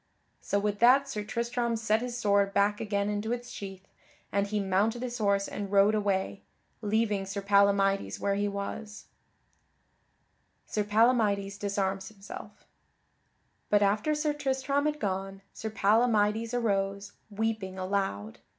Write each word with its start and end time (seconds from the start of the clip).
So 0.39 0.57
with 0.57 0.79
that 0.79 1.07
Sir 1.07 1.23
Tristram 1.23 1.75
set 1.75 2.01
his 2.01 2.17
sword 2.17 2.55
back 2.55 2.81
again 2.81 3.07
into 3.07 3.31
its 3.31 3.51
sheath, 3.51 3.87
and 4.31 4.47
he 4.47 4.59
mounted 4.59 5.03
his 5.03 5.19
horse 5.19 5.47
and 5.47 5.71
rode 5.71 5.93
away, 5.93 6.41
leaving 6.81 7.23
Sir 7.27 7.43
Palamydes 7.43 8.19
where 8.19 8.33
he 8.33 8.47
was. 8.47 9.05
[Sidenote: 10.65 10.89
Sir 10.89 10.95
Palamydes 10.97 11.59
disarms 11.59 12.07
himself] 12.07 12.65
But 13.69 13.83
after 13.83 14.15
Sir 14.15 14.33
Tristram 14.33 14.87
had 14.87 14.99
gone, 14.99 15.43
Sir 15.53 15.69
Palamydes 15.69 16.51
arose, 16.55 17.11
weeping 17.29 17.77
aloud. 17.77 18.39